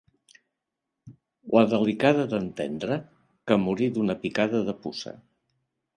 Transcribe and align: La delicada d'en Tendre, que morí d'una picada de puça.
La 1.57 1.63
delicada 1.73 2.25
d'en 2.33 2.49
Tendre, 2.61 2.97
que 3.51 3.61
morí 3.67 3.91
d'una 3.99 4.17
picada 4.25 4.67
de 4.71 4.77
puça. 4.87 5.19